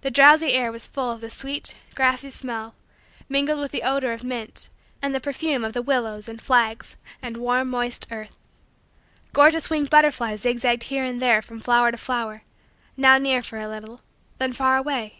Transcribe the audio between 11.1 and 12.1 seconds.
there from flower to